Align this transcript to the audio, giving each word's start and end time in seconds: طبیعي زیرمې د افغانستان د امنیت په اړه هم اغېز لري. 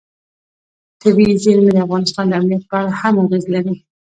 طبیعي 1.01 1.35
زیرمې 1.43 1.71
د 1.73 1.77
افغانستان 1.85 2.25
د 2.27 2.33
امنیت 2.39 2.63
په 2.67 2.75
اړه 2.79 2.91
هم 2.99 3.15
اغېز 3.23 3.45
لري. 3.53 3.73